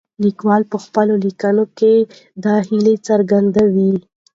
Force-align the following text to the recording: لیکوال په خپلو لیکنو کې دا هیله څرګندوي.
لیکوال 0.23 0.63
په 0.71 0.77
خپلو 0.85 1.13
لیکنو 1.25 1.65
کې 1.77 1.93
دا 2.43 2.55
هیله 2.67 2.93
څرګندوي. 3.07 3.93